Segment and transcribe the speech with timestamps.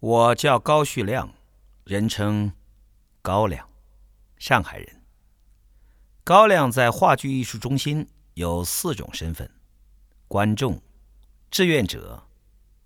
[0.00, 1.34] 我叫高旭亮，
[1.82, 2.52] 人称
[3.20, 3.68] 高亮，
[4.38, 5.02] 上海人。
[6.22, 9.50] 高亮在话剧艺术中心有四种身份：
[10.28, 10.80] 观众、
[11.50, 12.28] 志愿者、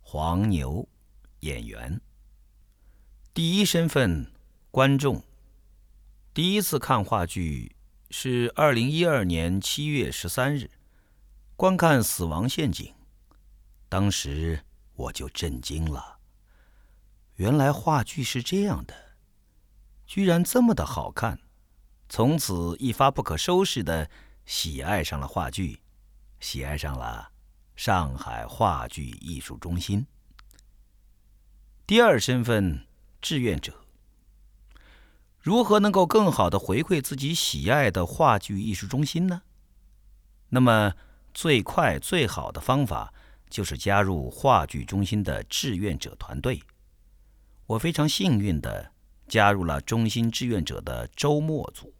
[0.00, 0.88] 黄牛、
[1.40, 2.00] 演员。
[3.34, 4.32] 第一身份，
[4.70, 5.22] 观众。
[6.32, 7.76] 第一次看话剧
[8.10, 10.70] 是二零一二年七月十三日，
[11.54, 12.86] 观看《死亡陷阱》，
[13.90, 14.64] 当时
[14.94, 16.13] 我就震惊了。
[17.36, 18.94] 原来话剧是这样的，
[20.06, 21.40] 居然这么的好看，
[22.08, 24.10] 从此一发不可收拾的
[24.44, 25.80] 喜爱上了话剧，
[26.40, 27.30] 喜爱上了
[27.76, 30.06] 上海话剧艺术中心。
[31.86, 32.86] 第二身份。
[33.24, 33.86] 志愿者
[35.40, 39.40] 如何能够更好的回馈自己喜爱的话剧艺术中心呢？
[40.50, 40.92] 那么
[41.32, 43.14] 最快最好的方法
[43.48, 46.62] 就是加入话剧中心的志愿者团队。
[47.66, 48.92] 我非常幸运的
[49.26, 51.94] 加入了中心志愿者的周末组，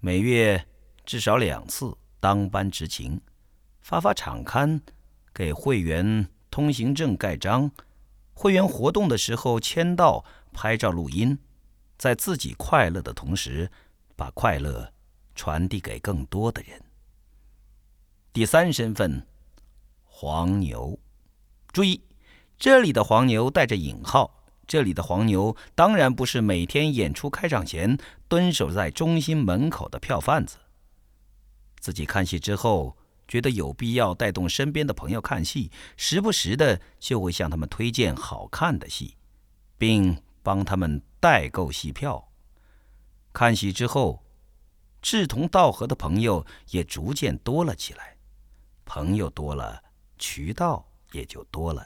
[0.00, 0.66] 每月
[1.04, 3.20] 至少两次当班执勤，
[3.80, 4.80] 发发场刊，
[5.32, 7.70] 给会员通行证盖章。
[8.34, 11.38] 会员活动的时候签到、拍照、录音，
[11.96, 13.70] 在自己快乐的同时，
[14.16, 14.92] 把快乐
[15.36, 16.82] 传递给更多的人。
[18.32, 19.26] 第三身份，
[20.02, 20.98] 黄牛。
[21.72, 22.02] 注意，
[22.58, 24.35] 这里的黄牛带着引号。
[24.66, 30.56] 这里的黄牛当然不是每天演出开场前蹲守在中心门口的票贩子。
[31.78, 32.96] 自己看戏之后。
[33.28, 39.16] 觉得有必要带动身边的朋友看戏，时不时的就会向他们推荐好看的戏，
[39.76, 42.28] 并帮他们代购戏票。
[43.32, 44.22] 看戏之后，
[45.02, 48.16] 志同道合的朋友也逐渐多了起来，
[48.84, 49.82] 朋友多了，
[50.20, 51.84] 渠道也就多了，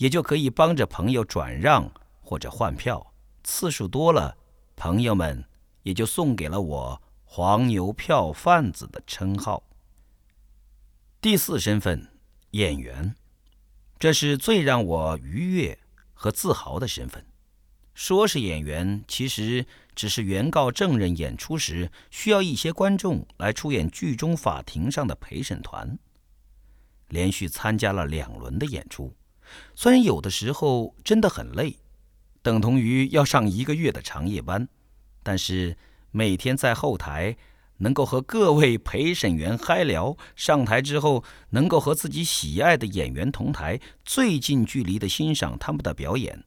[0.00, 3.12] 也就可以帮着朋友转让或者换票。
[3.44, 4.36] 次数多了，
[4.74, 5.44] 朋友们
[5.82, 9.62] 也就送给了我“黄牛票贩子”的称号。
[11.20, 12.08] 第四身份，
[12.52, 13.14] 演员，
[13.98, 15.78] 这是最让我愉悦
[16.14, 17.26] 和自豪的身份。
[17.92, 25.98] 说是演员，其实只是原告证人演出时需要一些观众来出演剧中法庭上的陪审团。
[27.08, 29.14] 连续参加了两轮的演出，
[29.74, 31.76] 虽然有的时候真的很累，
[32.42, 34.68] 等同于要上一个月的长夜班，
[35.22, 35.76] 但是
[36.10, 37.36] 每天在后台。
[37.82, 46.44] 能够和各位陪审员嗨聊，上台之后能够和自己喜爱的演员同台，最近距离的欣赏他们的表演，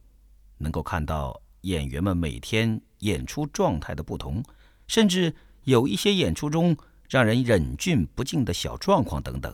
[0.58, 4.44] 能够看到演员们每天演出状态的不同，
[4.86, 5.34] 甚至
[5.64, 6.76] 有一些演出中
[7.08, 9.52] 让人忍俊不禁的小状况等等，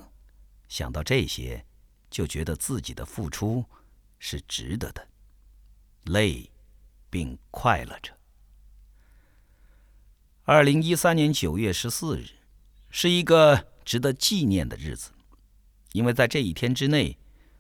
[0.69, 1.65] 想到这些，
[2.10, 3.65] 就觉得自己的付出
[4.19, 5.06] 是值得的，
[6.04, 6.50] 累，
[7.09, 8.12] 并快乐着。
[10.44, 12.26] 二零一三年九月十四日，
[12.91, 15.12] 是一个值得纪念的日子，
[15.93, 17.16] 因为在这一天之内，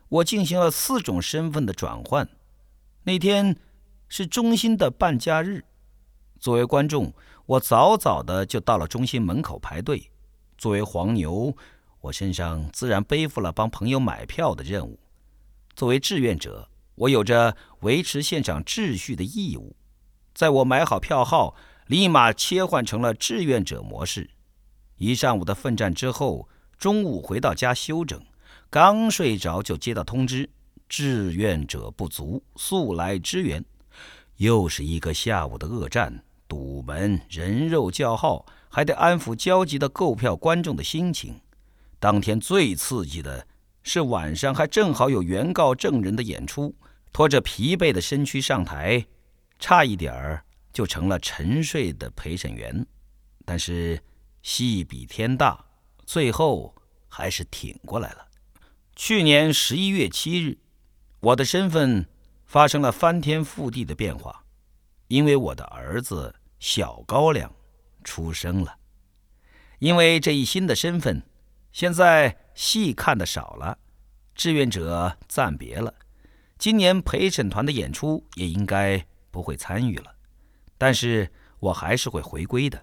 [0.08, 2.28] 我进行了四种身份的转换。
[3.04, 3.56] 那天
[4.08, 5.64] 是中心的半假日，
[6.40, 7.14] 作为观众，
[7.46, 10.10] 我早早的就到了中心门口排队；
[10.58, 11.56] 作为黄牛，
[12.00, 14.98] 我身上自然背负了帮朋友买票的任务；
[15.74, 19.76] 作为志愿者，我有着维持现场秩序的义务。
[20.34, 21.56] 在我买好票号。
[21.90, 24.30] 立马切换成了志愿者模式。
[24.98, 28.24] 一上午的奋战之后，中午回到家休整，
[28.70, 30.48] 刚睡着就接到通知：
[30.88, 33.64] 志愿者不足，速来支援。
[34.36, 41.40] 又是一个下午的恶战，堵门、人肉叫号，还得安抚焦急的购票观众的心情。
[42.00, 43.46] 当天最刺激的
[43.84, 46.74] 是晚上还正好有原告证人的演出，
[47.12, 49.06] 拖着疲惫的身躯上台，
[49.60, 50.44] 差一点儿。
[50.72, 52.86] 就成了沉睡的陪审员，
[53.44, 54.00] 但是
[54.40, 55.64] 戏比天大，
[56.06, 56.72] 最后
[57.08, 58.28] 还是挺过来了。
[58.94, 60.58] 去年十一月七日，
[61.18, 62.08] 我的身份
[62.46, 64.44] 发生了翻天覆地的变化，
[65.08, 67.52] 因为我的儿子小高粱
[68.04, 68.76] 出生了。
[69.80, 71.20] 因为这一新的身份，
[71.72, 73.78] 现在戏看的少了，
[74.34, 75.94] 志愿者暂别了，
[76.58, 80.14] 今年陪审团的演出也应该不会参与了。
[80.76, 82.82] 但是我还是会回归的，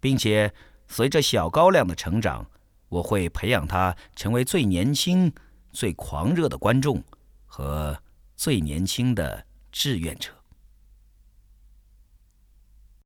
[0.00, 0.52] 并且
[0.88, 2.44] 随着小高粱的成长，
[2.88, 5.32] 我会培养他成为最年轻、
[5.72, 7.02] 最狂热的观众
[7.46, 7.96] 和
[8.34, 10.30] 最年轻的志愿者。